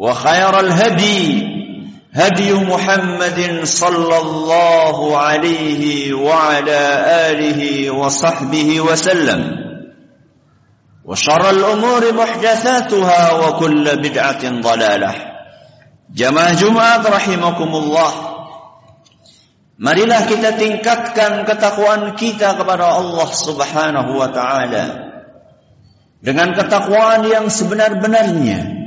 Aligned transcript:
وخير 0.00 0.60
الهدي 0.60 1.50
هدي 2.14 2.54
محمد 2.54 3.40
صلى 3.64 4.16
الله 4.18 5.18
عليه 5.18 6.14
وعلى 6.14 6.80
اله 7.30 7.90
وصحبه 7.90 8.80
وسلم 8.80 9.40
وشر 11.04 11.50
الأمور 11.50 12.02
محدثاتها 12.12 13.32
وكل 13.32 13.84
بدعه 13.96 14.42
ضلاله 14.60 15.14
جماعة 16.14 16.52
جمعه 16.54 17.02
رحمكم 17.08 17.70
الله 17.76 18.12
Marilah 19.80 20.28
kita 20.28 20.60
tingkatkan 20.60 21.48
ketakwaan 21.48 22.12
kita 22.12 22.52
kepada 22.52 23.00
Allah 23.00 23.28
Subhanahu 23.32 24.12
wa 24.12 24.28
taala 24.28 24.84
dengan 26.20 26.52
ketakwaan 26.52 27.24
yang 27.24 27.48
sebenar-benarnya 27.48 28.79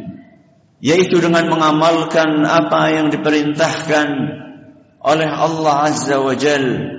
yaitu 0.83 1.23
dengan 1.23 1.47
mengamalkan 1.47 2.43
apa 2.43 2.91
yang 2.91 3.07
diperintahkan 3.07 4.07
oleh 4.99 5.29
Allah 5.31 5.87
Azza 5.87 6.19
wa 6.19 6.35
Jal 6.35 6.91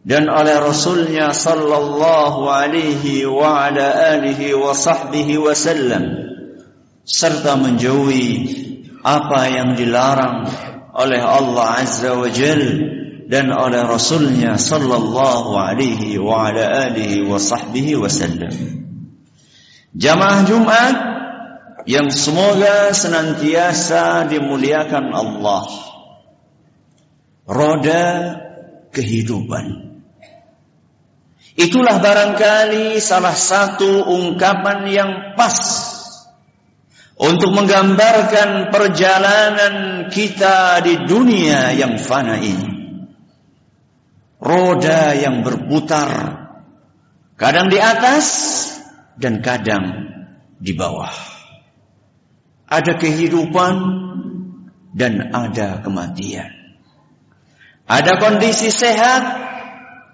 dan 0.00 0.24
oleh 0.32 0.56
Rasulnya 0.56 1.36
sallallahu 1.36 2.48
alaihi 2.48 3.28
wa 3.28 3.68
ala 3.68 4.16
alihi 4.16 4.56
wa 4.56 4.72
sahbihi 4.72 5.36
wasallam 5.36 6.32
serta 7.04 7.60
menjauhi 7.60 8.56
apa 9.04 9.52
yang 9.52 9.76
dilarang 9.76 10.48
oleh 10.96 11.20
Allah 11.20 11.84
Azza 11.84 12.16
wa 12.16 12.24
Jal 12.32 12.64
dan 13.28 13.52
oleh 13.52 13.84
Rasulnya 13.84 14.56
sallallahu 14.56 15.60
alaihi 15.60 16.16
wa 16.16 16.48
ala 16.48 16.88
alihi 16.88 17.28
wa 17.28 17.36
sahbihi 17.36 18.00
wasallam 18.00 18.80
Jamaah 19.92 20.40
Jumat 20.48 21.09
yang 21.88 22.12
semoga 22.12 22.92
senantiasa 22.92 24.28
dimuliakan 24.28 25.06
Allah. 25.12 25.64
Roda 27.50 28.06
kehidupan. 28.94 29.90
Itulah 31.58 31.98
barangkali 31.98 33.02
salah 33.02 33.34
satu 33.34 34.06
ungkapan 34.06 34.86
yang 34.88 35.12
pas 35.34 35.58
untuk 37.20 37.52
menggambarkan 37.52 38.72
perjalanan 38.72 39.74
kita 40.08 40.80
di 40.80 41.04
dunia 41.04 41.74
yang 41.76 42.00
fana 42.00 42.38
ini. 42.40 42.70
Roda 44.40 45.12
yang 45.12 45.44
berputar, 45.44 46.08
kadang 47.36 47.68
di 47.68 47.76
atas 47.76 48.26
dan 49.20 49.44
kadang 49.44 49.84
di 50.56 50.72
bawah 50.72 51.29
ada 52.70 52.94
kehidupan 52.94 53.74
dan 54.94 55.34
ada 55.34 55.82
kematian. 55.82 56.54
Ada 57.90 58.22
kondisi 58.22 58.70
sehat 58.70 59.22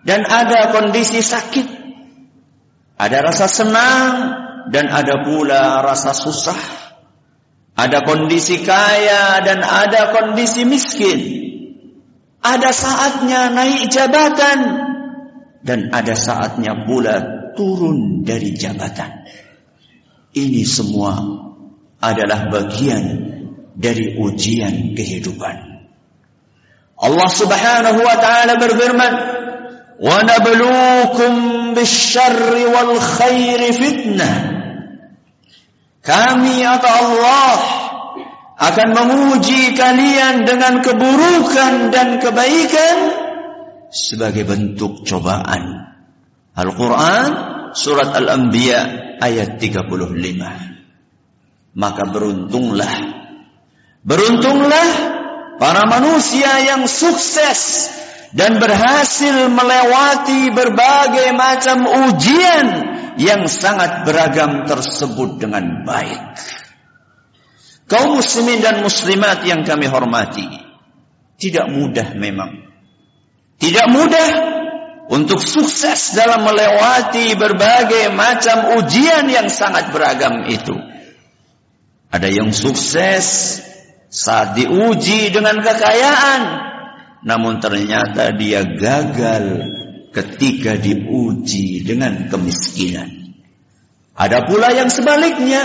dan 0.08 0.24
ada 0.24 0.72
kondisi 0.72 1.20
sakit. 1.20 1.68
Ada 2.96 3.20
rasa 3.20 3.46
senang 3.52 4.12
dan 4.72 4.88
ada 4.88 5.20
pula 5.20 5.84
rasa 5.84 6.16
susah. 6.16 6.56
Ada 7.76 8.00
kondisi 8.08 8.64
kaya 8.64 9.44
dan 9.44 9.60
ada 9.60 10.16
kondisi 10.16 10.64
miskin. 10.64 11.44
Ada 12.40 12.72
saatnya 12.72 13.52
naik 13.52 13.92
jabatan 13.92 14.58
dan 15.60 15.92
ada 15.92 16.16
saatnya 16.16 16.88
pula 16.88 17.52
turun 17.52 18.24
dari 18.24 18.56
jabatan. 18.56 19.28
Ini 20.32 20.64
semua 20.64 21.20
adalah 22.00 22.48
bagian 22.52 23.04
dari 23.76 24.16
ujian 24.16 24.96
kehidupan. 24.96 25.56
Allah 26.96 27.28
Subhanahu 27.28 28.00
wa 28.00 28.16
taala 28.16 28.56
berfirman, 28.56 29.12
"Wa 30.00 30.16
nabluukum 30.24 31.32
bisyarri 31.76 32.64
wal 32.72 32.96
khairi 32.96 33.70
fitnah." 33.76 34.36
Kami 36.00 36.62
atau 36.62 36.92
Allah 36.94 37.58
akan 38.56 38.88
menguji 38.96 39.76
kalian 39.76 40.48
dengan 40.48 40.80
keburukan 40.80 41.92
dan 41.92 42.16
kebaikan 42.22 42.96
sebagai 43.92 44.48
bentuk 44.48 45.04
cobaan. 45.04 45.92
Al-Quran 46.56 47.26
surat 47.76 48.16
Al-Anbiya 48.16 48.80
ayat 49.20 49.60
35 49.60 50.75
maka 51.76 52.08
beruntunglah. 52.08 52.94
Beruntunglah 54.00 54.88
para 55.60 55.84
manusia 55.84 56.64
yang 56.64 56.88
sukses 56.88 57.92
dan 58.32 58.56
berhasil 58.56 59.52
melewati 59.52 60.50
berbagai 60.56 61.36
macam 61.36 61.84
ujian 62.08 62.66
yang 63.20 63.44
sangat 63.44 64.08
beragam 64.08 64.64
tersebut 64.64 65.36
dengan 65.36 65.84
baik. 65.84 66.40
Kaum 67.86 68.18
muslimin 68.18 68.58
dan 68.64 68.82
muslimat 68.82 69.46
yang 69.46 69.62
kami 69.62 69.86
hormati 69.86 70.48
tidak 71.38 71.70
mudah 71.70 72.16
memang. 72.18 72.66
Tidak 73.56 73.86
mudah 73.88 74.30
untuk 75.06 75.38
sukses 75.38 76.12
dalam 76.18 76.44
melewati 76.44 77.38
berbagai 77.38 78.10
macam 78.10 78.74
ujian 78.82 79.30
yang 79.30 79.46
sangat 79.46 79.94
beragam 79.94 80.44
itu 80.50 80.74
ada 82.16 82.32
yang 82.32 82.48
sukses 82.48 83.60
saat 84.08 84.56
diuji 84.56 85.28
dengan 85.28 85.60
kekayaan, 85.60 86.42
namun 87.28 87.60
ternyata 87.60 88.32
dia 88.32 88.64
gagal 88.64 89.60
ketika 90.16 90.80
diuji 90.80 91.84
dengan 91.84 92.32
kemiskinan. 92.32 93.36
Ada 94.16 94.48
pula 94.48 94.72
yang 94.72 94.88
sebaliknya, 94.88 95.60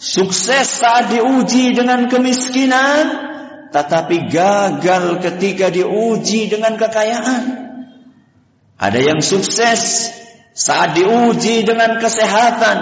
sukses 0.00 0.80
saat 0.80 1.12
diuji 1.12 1.76
dengan 1.76 2.08
kemiskinan, 2.08 3.28
tetapi 3.68 4.32
gagal 4.32 5.20
ketika 5.20 5.68
diuji 5.68 6.48
dengan 6.48 6.80
kekayaan. 6.80 7.44
Ada 8.80 9.00
yang 9.04 9.20
sukses 9.20 10.16
saat 10.56 10.96
diuji 10.96 11.68
dengan 11.68 12.00
kesehatan, 12.00 12.78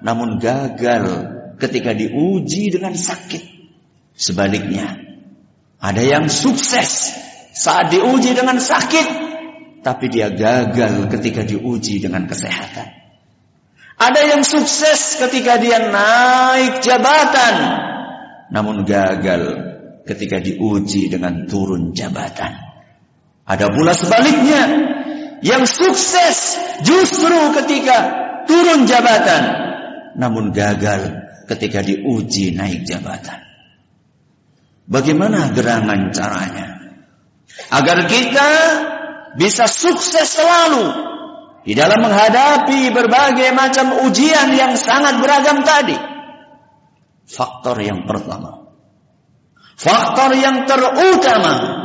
namun 0.00 0.40
gagal 0.40 1.36
ketika 1.58 1.92
diuji 1.92 2.70
dengan 2.72 2.94
sakit. 2.94 3.58
Sebaliknya, 4.18 4.98
ada 5.78 6.02
yang 6.02 6.26
sukses 6.26 7.14
saat 7.54 7.94
diuji 7.94 8.34
dengan 8.34 8.58
sakit, 8.58 9.06
tapi 9.82 10.10
dia 10.10 10.30
gagal 10.30 11.06
ketika 11.06 11.46
diuji 11.46 12.02
dengan 12.02 12.26
kesehatan. 12.26 12.98
Ada 13.98 14.20
yang 14.30 14.42
sukses 14.46 15.18
ketika 15.18 15.58
dia 15.58 15.90
naik 15.90 16.82
jabatan, 16.82 17.54
namun 18.54 18.86
gagal 18.86 19.42
ketika 20.06 20.38
diuji 20.38 21.10
dengan 21.10 21.46
turun 21.50 21.94
jabatan. 21.94 22.54
Ada 23.42 23.66
pula 23.70 23.94
sebaliknya, 23.94 24.62
yang 25.42 25.62
sukses 25.66 26.58
justru 26.82 27.54
ketika 27.58 27.98
turun 28.46 28.86
jabatan, 28.86 29.42
namun 30.18 30.50
gagal 30.50 31.27
ketika 31.48 31.80
diuji 31.80 32.52
naik 32.52 32.84
jabatan. 32.84 33.40
Bagaimana 34.88 35.52
gerangan 35.52 36.12
caranya? 36.12 36.68
Agar 37.72 38.08
kita 38.08 38.50
bisa 39.36 39.68
sukses 39.68 40.28
selalu 40.28 40.86
di 41.64 41.76
dalam 41.76 42.00
menghadapi 42.00 42.92
berbagai 42.92 43.52
macam 43.52 44.08
ujian 44.08 44.52
yang 44.56 44.76
sangat 44.76 45.20
beragam 45.20 45.64
tadi. 45.64 45.96
Faktor 47.28 47.76
yang 47.84 48.08
pertama. 48.08 48.72
Faktor 49.76 50.32
yang 50.40 50.64
terutama 50.64 51.84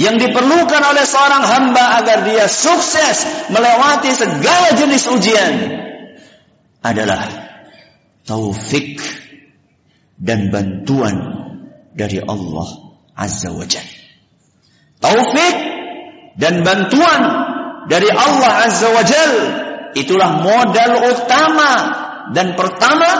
yang 0.00 0.16
diperlukan 0.16 0.82
oleh 0.82 1.04
seorang 1.04 1.44
hamba 1.44 2.00
agar 2.00 2.24
dia 2.24 2.48
sukses 2.48 3.46
melewati 3.52 4.08
segala 4.16 4.72
jenis 4.72 5.04
ujian 5.12 5.54
adalah 6.80 7.51
taufik 8.26 8.98
dan 10.18 10.54
bantuan 10.54 11.16
dari 11.92 12.22
Allah 12.22 12.68
Azza 13.18 13.50
wa 13.52 13.66
Jalla. 13.66 14.00
Taufik 15.02 15.56
dan 16.38 16.62
bantuan 16.62 17.20
dari 17.90 18.08
Allah 18.08 18.52
Azza 18.70 18.88
wa 18.94 19.04
Jalla 19.04 19.46
itulah 19.92 20.40
modal 20.40 20.92
utama 21.12 21.72
dan 22.32 22.56
pertama 22.56 23.10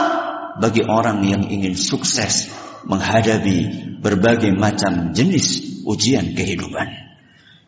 bagi 0.57 0.81
orang 0.85 1.21
yang 1.27 1.43
ingin 1.49 1.77
sukses 1.77 2.49
menghadapi 2.87 3.99
berbagai 4.01 4.51
macam 4.55 5.11
jenis 5.11 5.81
ujian 5.85 6.33
kehidupan. 6.33 6.87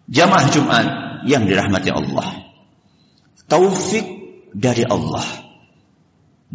Jamaah 0.06 0.48
Jumat 0.54 0.88
yang 1.26 1.50
dirahmati 1.50 1.90
Allah. 1.90 2.46
Taufik 3.46 4.06
dari 4.54 4.86
Allah 4.86 5.45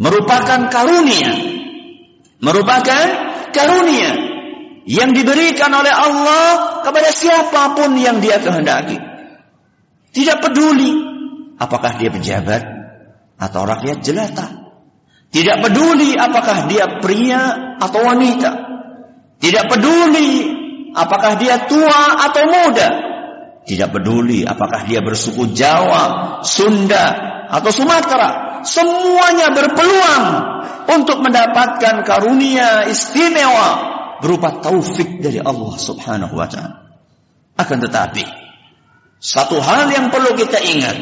merupakan 0.00 0.72
karunia. 0.72 1.32
Merupakan 2.40 3.04
karunia 3.52 4.10
yang 4.88 5.12
diberikan 5.12 5.68
oleh 5.76 5.92
Allah 5.92 6.80
kepada 6.80 7.12
siapa 7.12 7.76
pun 7.76 8.00
yang 8.00 8.24
dia 8.24 8.40
kehendaki. 8.40 8.96
Tidak 10.10 10.40
peduli 10.40 10.90
apakah 11.60 12.00
dia 12.00 12.08
pejabat 12.08 12.62
atau 13.36 13.62
rakyat 13.68 14.00
jelata. 14.00 14.72
Tidak 15.30 15.62
peduli 15.62 16.16
apakah 16.16 16.66
dia 16.66 16.98
pria 16.98 17.76
atau 17.78 18.00
wanita. 18.02 18.50
Tidak 19.38 19.64
peduli 19.68 20.48
apakah 20.96 21.38
dia 21.38 21.68
tua 21.68 22.24
atau 22.24 22.42
muda. 22.48 22.88
Tidak 23.68 23.88
peduli 23.92 24.42
apakah 24.48 24.88
dia 24.88 25.04
bersuku 25.04 25.52
Jawa, 25.54 26.40
Sunda, 26.42 27.06
atau 27.52 27.70
Sumatera. 27.70 28.49
Semuanya 28.66 29.52
berpeluang 29.56 30.26
untuk 30.90 31.22
mendapatkan 31.24 32.02
karunia 32.02 32.88
istimewa 32.90 33.90
berupa 34.20 34.60
taufik 34.60 35.22
dari 35.22 35.40
Allah 35.40 35.72
Subhanahu 35.76 36.34
wa 36.36 36.46
taala. 36.46 37.00
Akan 37.56 37.80
tetapi 37.80 38.24
satu 39.20 39.60
hal 39.60 39.92
yang 39.92 40.08
perlu 40.08 40.32
kita 40.36 40.60
ingat 40.60 40.96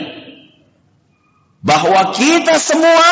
bahwa 1.62 2.14
kita 2.14 2.58
semua 2.58 3.10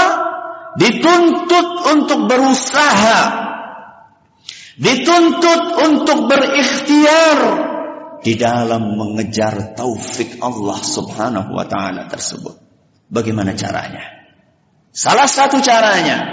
dituntut 0.78 1.68
untuk 1.94 2.20
berusaha 2.30 3.46
dituntut 4.76 5.62
untuk 5.88 6.28
berikhtiar 6.28 7.38
di 8.20 8.34
dalam 8.36 8.98
mengejar 8.98 9.72
taufik 9.72 10.42
Allah 10.42 10.78
Subhanahu 10.82 11.50
wa 11.54 11.64
taala 11.64 12.10
tersebut. 12.10 12.58
Bagaimana 13.06 13.54
caranya? 13.54 14.15
Salah 14.96 15.28
satu 15.28 15.60
caranya 15.60 16.24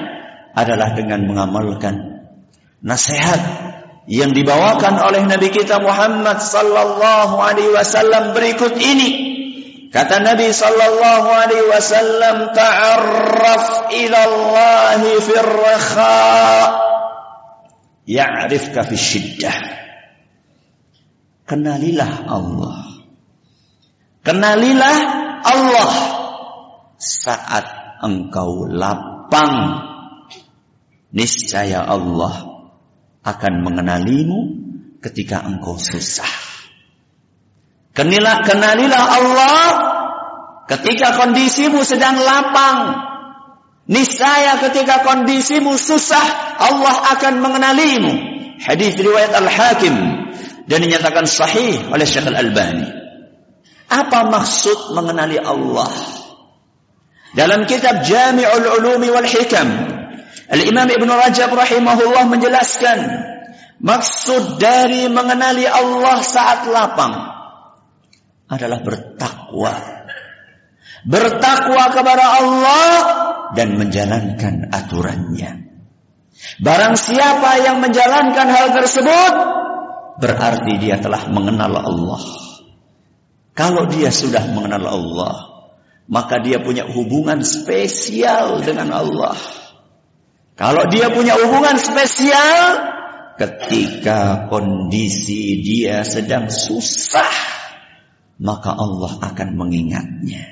adalah 0.56 0.96
dengan 0.96 1.28
mengamalkan 1.28 2.24
nasihat 2.80 3.44
yang 4.08 4.32
dibawakan 4.32 5.04
oleh 5.04 5.28
Nabi 5.28 5.52
kita 5.52 5.84
Muhammad 5.84 6.40
sallallahu 6.40 7.44
alaihi 7.44 7.76
wasallam 7.76 8.32
berikut 8.32 8.80
ini. 8.80 9.36
Kata 9.92 10.24
Nabi 10.24 10.56
sallallahu 10.56 11.28
alaihi 11.28 11.68
wasallam, 11.68 12.56
"Ta'arraf 12.56 13.92
ila 13.92 14.20
Allah 14.32 15.02
fi 15.04 15.34
ar-rakha, 15.38 16.24
ya'rifka 18.08 18.88
fi 18.88 18.96
syiddah." 18.96 19.58
Kenalilah 21.44 22.32
Allah. 22.32 22.80
Kenalilah 24.24 24.98
Allah 25.44 25.92
saat 26.96 27.83
engkau 28.04 28.68
lapang. 28.68 29.88
Niscaya 31.14 31.88
Allah 31.88 32.52
akan 33.24 33.54
mengenalimu 33.64 34.40
ketika 35.00 35.48
engkau 35.48 35.80
susah. 35.80 36.28
Kenilah, 37.94 38.42
kenalilah 38.42 39.04
Allah 39.22 39.66
ketika 40.66 41.16
kondisimu 41.22 41.86
sedang 41.86 42.18
lapang. 42.18 42.98
Niscaya 43.84 44.58
ketika 44.64 45.04
kondisimu 45.04 45.76
susah, 45.76 46.58
Allah 46.58 47.14
akan 47.20 47.34
mengenalimu. 47.44 48.14
Hadis 48.64 48.96
riwayat 48.96 49.36
Al-Hakim 49.36 49.96
dan 50.72 50.80
dinyatakan 50.80 51.28
sahih 51.28 51.92
oleh 51.92 52.08
Syekh 52.08 52.32
Al-Albani. 52.32 52.88
Apa 53.92 54.32
maksud 54.32 54.96
mengenali 54.96 55.38
Allah? 55.38 55.92
Dalam 57.34 57.66
kitab 57.66 58.06
Jami'ul 58.06 58.68
Ulumi 58.78 59.10
wal 59.10 59.26
Hikam 59.26 59.94
Al-Imam 60.54 60.86
Ibn 60.86 61.10
Rajab 61.10 61.50
rahimahullah 61.50 62.30
menjelaskan 62.30 63.00
maksud 63.82 64.62
dari 64.62 65.10
mengenali 65.10 65.66
Allah 65.66 66.22
saat 66.22 66.70
lapang 66.70 67.14
adalah 68.52 68.86
bertakwa. 68.86 69.74
Bertakwa 71.04 71.86
kepada 71.92 72.26
Allah 72.38 72.92
dan 73.58 73.76
menjalankan 73.82 74.72
aturannya. 74.72 75.52
Barang 76.62 76.96
siapa 76.96 77.60
yang 77.66 77.82
menjalankan 77.82 78.48
hal 78.48 78.78
tersebut 78.78 79.34
berarti 80.22 80.74
dia 80.78 81.02
telah 81.02 81.28
mengenal 81.34 81.82
Allah. 81.82 82.24
Kalau 83.58 83.90
dia 83.90 84.10
sudah 84.10 84.54
mengenal 84.54 84.86
Allah, 84.86 85.53
maka 86.08 86.44
dia 86.44 86.60
punya 86.60 86.84
hubungan 86.88 87.44
spesial 87.44 88.60
dengan 88.60 88.92
Allah. 88.92 89.38
Kalau 90.54 90.86
dia 90.92 91.10
punya 91.10 91.34
hubungan 91.40 91.80
spesial 91.80 92.94
ketika 93.40 94.46
kondisi 94.52 95.64
dia 95.66 96.06
sedang 96.06 96.52
susah, 96.52 97.34
maka 98.38 98.76
Allah 98.76 99.18
akan 99.34 99.50
mengingatnya. 99.58 100.46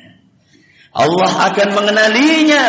Allah 0.92 1.32
akan 1.54 1.70
mengenalinya 1.72 2.66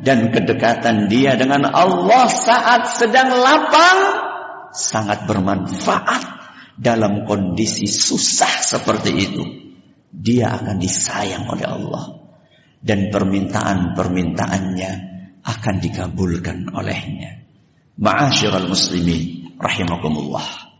dan 0.00 0.32
kedekatan 0.32 1.12
dia 1.12 1.36
dengan 1.36 1.68
Allah 1.68 2.28
saat 2.30 2.88
sedang 2.96 3.34
lapang 3.36 3.98
sangat 4.72 5.28
bermanfaat 5.28 6.22
dalam 6.80 7.28
kondisi 7.28 7.86
susah 7.86 8.62
seperti 8.62 9.10
itu. 9.14 9.63
Dia 10.14 10.54
akan 10.62 10.78
disayang 10.78 11.50
oleh 11.50 11.66
Allah 11.66 12.04
dan 12.84 13.10
permintaan-permintaannya 13.10 14.92
akan 15.42 15.74
dikabulkan 15.80 16.70
olehnya. 16.70 17.42
Ma'asyiral 17.98 18.68
muslimin 18.68 19.56
rahimakumullah. 19.58 20.70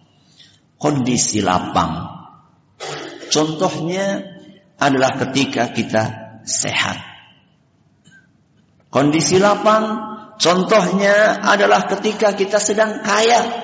kondisi 0.74 1.40
lapang. 1.40 2.12
Contohnya 3.32 4.20
adalah 4.76 5.16
ketika 5.16 5.72
kita 5.72 6.02
sehat. 6.44 7.00
Kondisi 8.92 9.40
lapang 9.40 9.96
contohnya 10.36 11.40
adalah 11.40 11.88
ketika 11.88 12.36
kita 12.36 12.60
sedang 12.60 13.00
kaya. 13.00 13.63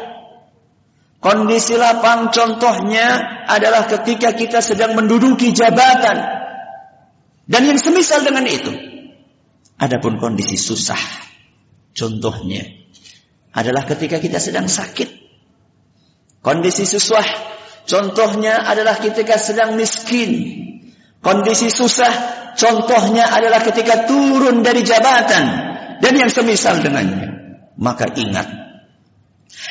Kondisi 1.20 1.76
lapang 1.76 2.32
contohnya 2.32 3.20
adalah 3.44 3.84
ketika 3.84 4.32
kita 4.32 4.64
sedang 4.64 4.96
menduduki 4.96 5.52
jabatan. 5.52 6.16
Dan 7.44 7.62
yang 7.68 7.76
semisal 7.76 8.24
dengan 8.24 8.48
itu. 8.48 8.72
Adapun 9.76 10.16
kondisi 10.16 10.56
susah. 10.56 10.96
Contohnya 11.92 12.64
adalah 13.52 13.84
ketika 13.84 14.16
kita 14.16 14.40
sedang 14.40 14.64
sakit. 14.64 15.20
Kondisi 16.40 16.88
susah 16.88 17.24
contohnya 17.84 18.64
adalah 18.64 18.96
ketika 18.96 19.36
sedang 19.36 19.76
miskin. 19.76 20.56
Kondisi 21.20 21.68
susah 21.68 22.12
contohnya 22.56 23.28
adalah 23.28 23.60
ketika 23.60 24.08
turun 24.08 24.64
dari 24.64 24.80
jabatan 24.80 25.44
dan 26.00 26.12
yang 26.16 26.32
semisal 26.32 26.80
dengannya. 26.80 27.28
Maka 27.76 28.08
ingat 28.16 28.59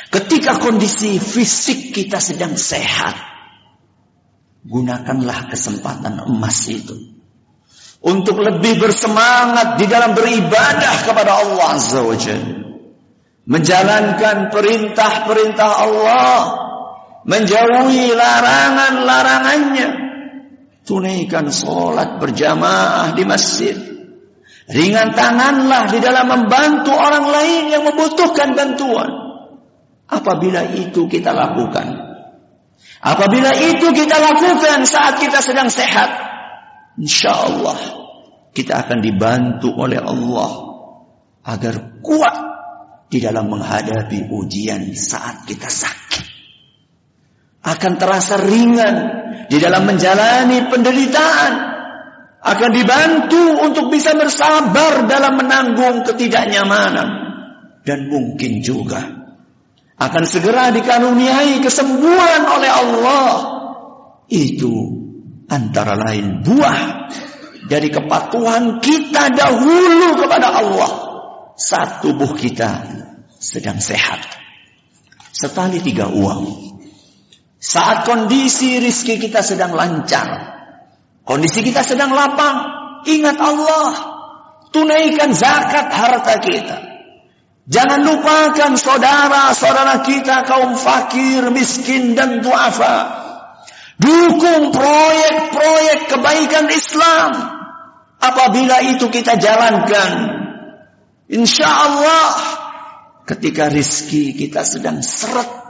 Ketika 0.09 0.57
kondisi 0.61 1.17
fisik 1.17 1.93
kita 1.93 2.21
sedang 2.21 2.57
sehat, 2.57 3.17
gunakanlah 4.65 5.49
kesempatan 5.49 6.29
emas 6.29 6.65
itu 6.69 7.19
untuk 7.99 8.39
lebih 8.39 8.79
bersemangat 8.79 9.75
di 9.75 9.85
dalam 9.87 10.15
beribadah 10.15 11.03
kepada 11.03 11.31
Allah 11.43 11.67
Azza 11.75 11.99
wa 11.99 12.15
Menjalankan 13.49 14.53
perintah-perintah 14.53 15.71
Allah, 15.81 16.37
menjauhi 17.25 18.13
larangan-larangannya. 18.13 19.89
Tunaikan 20.85 21.49
solat 21.49 22.21
berjamaah 22.21 23.17
di 23.17 23.25
masjid. 23.25 23.73
Ringan 24.69 25.17
tanganlah 25.17 25.89
di 25.89 25.97
dalam 25.97 26.29
membantu 26.29 26.93
orang 26.93 27.25
lain 27.25 27.63
yang 27.73 27.83
membutuhkan 27.89 28.53
bantuan. 28.53 29.28
Apabila 30.09 30.65
itu 30.73 31.05
kita 31.05 31.29
lakukan. 31.29 32.09
Apabila 32.99 33.53
itu 33.53 33.93
kita 33.93 34.17
lakukan 34.17 34.83
saat 34.89 35.21
kita 35.21 35.39
sedang 35.39 35.69
sehat. 35.69 36.09
Insya 36.97 37.31
Allah 37.31 37.77
kita 38.51 38.81
akan 38.81 38.99
dibantu 38.99 39.71
oleh 39.77 40.01
Allah 40.01 40.51
agar 41.45 42.01
kuat 42.01 42.35
di 43.07 43.21
dalam 43.21 43.47
menghadapi 43.53 44.33
ujian 44.33 44.89
saat 44.97 45.45
kita 45.45 45.69
sakit. 45.69 46.25
Akan 47.69 48.01
terasa 48.01 48.41
ringan 48.41 48.95
di 49.45 49.57
dalam 49.61 49.85
menjalani 49.85 50.65
penderitaan. 50.67 51.53
Akan 52.39 52.71
dibantu 52.71 53.67
untuk 53.67 53.91
bisa 53.91 54.15
bersabar 54.15 55.05
dalam 55.05 55.35
menanggung 55.35 56.07
ketidaknyamanan. 56.07 57.09
Dan 57.83 58.07
mungkin 58.07 58.63
juga 58.63 59.18
akan 59.99 60.23
segera 60.23 60.71
dikaruniai 60.71 61.59
kesembuhan 61.59 62.47
oleh 62.47 62.71
Allah. 62.71 63.31
Itu 64.31 64.73
antara 65.51 65.99
lain 65.99 66.39
buah 66.45 67.11
dari 67.67 67.91
kepatuhan 67.91 68.79
kita 68.79 69.35
dahulu 69.35 70.15
kepada 70.15 70.47
Allah 70.55 70.91
saat 71.59 71.99
tubuh 71.99 72.31
kita 72.31 72.87
sedang 73.35 73.83
sehat. 73.83 74.23
Setali 75.35 75.83
tiga 75.83 76.07
uang. 76.07 76.71
Saat 77.59 78.07
kondisi 78.07 78.79
rizki 78.79 79.19
kita 79.19 79.43
sedang 79.43 79.75
lancar. 79.75 80.55
Kondisi 81.27 81.59
kita 81.59 81.83
sedang 81.83 82.15
lapang. 82.15 82.57
Ingat 83.03 83.37
Allah. 83.37 83.91
Tunaikan 84.71 85.35
zakat 85.35 85.91
harta 85.91 86.35
kita. 86.39 86.88
Jangan 87.69 88.01
lupakan 88.01 88.73
saudara-saudara 88.73 90.01
kita 90.01 90.41
kaum 90.49 90.73
fakir, 90.73 91.53
miskin 91.53 92.17
dan 92.17 92.41
duafa. 92.41 92.97
Dukung 94.01 94.73
proyek-proyek 94.73 96.09
kebaikan 96.09 96.65
Islam. 96.73 97.31
Apabila 98.17 98.81
itu 98.89 99.05
kita 99.13 99.37
jalankan. 99.37 100.11
Insya 101.29 101.69
Allah 101.69 102.29
ketika 103.29 103.69
rizki 103.69 104.33
kita 104.33 104.65
sedang 104.65 105.05
seret. 105.05 105.61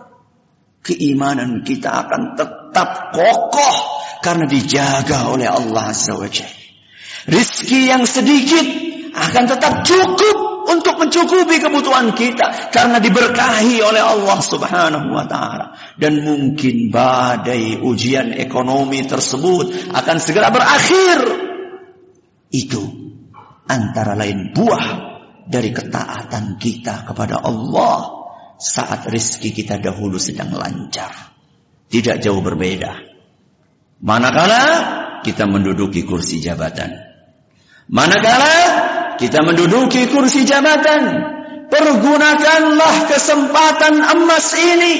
Keimanan 0.79 1.67
kita 1.67 2.07
akan 2.07 2.39
tetap 2.39 3.11
kokoh. 3.11 3.77
Karena 4.23 4.47
dijaga 4.47 5.35
oleh 5.35 5.51
Allah 5.51 5.91
Azza 5.91 6.15
wa 6.15 6.31
Rizki 7.27 7.91
yang 7.91 8.07
sedikit 8.07 8.63
akan 9.11 9.43
tetap 9.51 9.83
cukup 9.83 10.48
untuk 10.69 11.01
mencukupi 11.01 11.57
kebutuhan 11.57 12.13
kita 12.13 12.69
karena 12.69 13.01
diberkahi 13.01 13.81
oleh 13.81 14.01
Allah 14.01 14.39
Subhanahu 14.39 15.09
wa 15.09 15.25
taala. 15.25 15.73
Dan 15.97 16.21
mungkin 16.21 16.93
badai 16.93 17.81
ujian 17.81 18.37
ekonomi 18.37 19.01
tersebut 19.03 19.91
akan 19.91 20.17
segera 20.21 20.53
berakhir. 20.53 21.19
Itu 22.49 22.81
antara 23.65 24.13
lain 24.13 24.53
buah 24.53 24.87
dari 25.49 25.73
ketaatan 25.73 26.61
kita 26.61 27.09
kepada 27.09 27.41
Allah 27.41 28.19
saat 28.61 29.09
rezeki 29.09 29.49
kita 29.53 29.81
dahulu 29.81 30.21
sedang 30.21 30.53
lancar. 30.53 31.11
Tidak 31.89 32.21
jauh 32.21 32.41
berbeda. 32.45 32.93
Manakala 34.05 34.63
kita 35.25 35.49
menduduki 35.49 36.05
kursi 36.05 36.39
jabatan. 36.39 36.93
Manakala 37.89 38.53
kita 39.19 39.43
menduduki 39.43 40.07
kursi 40.07 40.47
jabatan, 40.47 41.03
pergunakanlah 41.67 43.11
kesempatan 43.11 43.99
emas 43.99 44.47
ini 44.55 44.95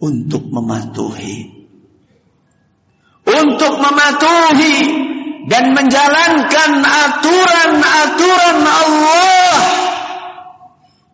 untuk 0.00 0.48
mematuhi. 0.48 1.60
Untuk 3.28 3.74
mematuhi 3.76 4.78
dan 5.52 5.76
menjalankan 5.76 6.72
aturan-aturan 6.80 8.58
Allah. 8.64 9.56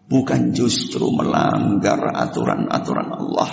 Bukan 0.07 0.55
justru 0.55 1.11
melanggar 1.11 1.99
aturan-aturan 1.99 3.11
Allah. 3.11 3.51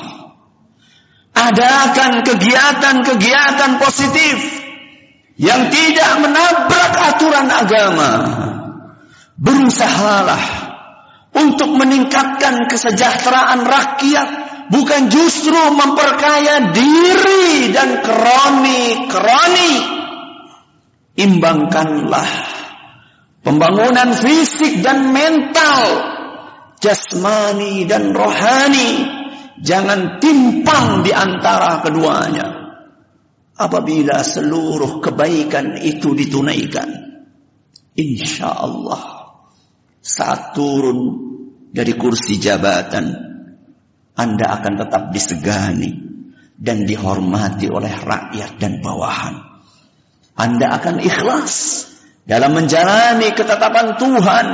Adakan 1.34 2.22
kegiatan-kegiatan 2.22 3.82
positif 3.82 4.38
yang 5.42 5.74
tidak 5.74 6.22
menabrak 6.22 6.94
aturan 6.94 7.50
agama. 7.50 8.12
Berusahalah 9.42 10.44
untuk 11.34 11.74
meningkatkan 11.82 12.70
kesejahteraan 12.70 13.66
rakyat 13.66 14.30
bukan 14.70 15.10
justru 15.10 15.58
memperkaya 15.74 16.70
diri 16.70 17.74
dan 17.74 18.06
kroni-kroni. 18.06 19.74
Imbangkanlah 21.18 22.32
pembangunan 23.42 24.14
fisik 24.14 24.86
dan 24.86 25.10
mental, 25.10 25.82
jasmani 26.78 27.90
dan 27.90 28.14
rohani. 28.14 29.18
Jangan 29.62 30.22
timpang 30.22 31.02
di 31.02 31.14
antara 31.14 31.82
keduanya 31.86 32.61
apabila 33.62 34.26
seluruh 34.26 34.98
kebaikan 35.00 35.78
itu 35.78 36.18
ditunaikan 36.18 36.90
insya 37.94 38.50
Allah 38.50 39.38
saat 40.02 40.58
turun 40.58 41.30
dari 41.70 41.94
kursi 41.96 42.42
jabatan 42.42 43.30
Anda 44.18 44.60
akan 44.60 44.74
tetap 44.76 45.04
disegani 45.14 45.94
dan 46.62 46.86
dihormati 46.86 47.66
oleh 47.72 47.90
rakyat 47.90 48.62
dan 48.62 48.86
bawahan. 48.86 49.40
Anda 50.38 50.78
akan 50.78 51.02
ikhlas 51.02 51.88
dalam 52.28 52.54
menjalani 52.54 53.34
ketetapan 53.34 53.98
Tuhan 53.98 54.48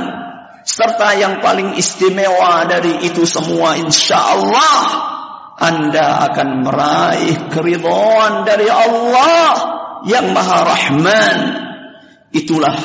serta 0.64 1.16
yang 1.16 1.40
paling 1.44 1.76
istimewa 1.76 2.64
dari 2.64 3.04
itu 3.04 3.28
semua 3.28 3.76
insya 3.76 4.20
Allah 4.20 5.17
anda 5.58 6.30
akan 6.30 6.62
meraih 6.62 7.50
keridhaan 7.50 8.46
dari 8.46 8.70
Allah 8.70 9.50
yang 10.06 10.30
Maha 10.30 10.58
Rahman. 10.62 11.38
Itulah 12.30 12.78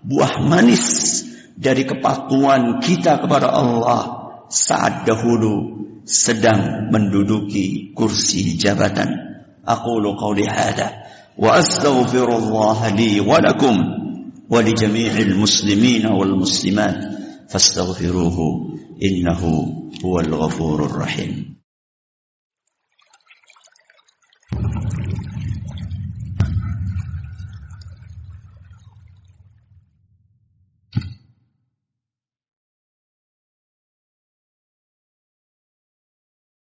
buah 0.00 0.40
manis 0.40 1.20
dari 1.60 1.84
kepatuhan 1.84 2.80
kita 2.80 3.20
kepada 3.20 3.52
Allah 3.52 4.02
saat 4.48 5.04
dahulu 5.04 5.76
sedang 6.08 6.88
menduduki 6.88 7.92
kursi 7.92 8.56
jabatan. 8.56 9.12
Aku 9.66 9.98
qawli 10.00 10.46
hada 10.48 11.04
wa 11.36 11.58
astaghfirullah 11.58 12.96
li 12.96 13.20
wa 13.20 13.42
lakum 13.42 13.76
wa 14.46 14.62
li 14.62 14.72
jami'il 14.72 15.34
muslimin 15.34 16.06
wal 16.06 16.38
muslimat 16.38 16.96
fastaghfiruhu 17.50 18.72
innahu 19.02 19.52
huwal 20.00 20.30
ghafurur 20.30 21.02
rahim. 21.02 21.58